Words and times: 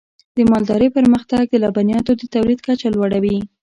د 0.35 0.37
مالدارۍ 0.51 0.89
پرمختګ 0.97 1.43
د 1.49 1.55
لبنیاتو 1.63 2.11
د 2.19 2.21
تولید 2.33 2.59
کچه 2.67 2.87
لوړوي. 2.95 3.37